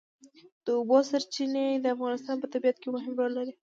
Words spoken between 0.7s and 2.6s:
اوبو سرچینې د افغانستان په